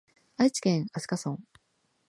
[0.37, 1.43] 愛知県飛島村